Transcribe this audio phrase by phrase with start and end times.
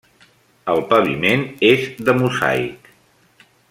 [0.73, 2.93] El paviment és de mosaic.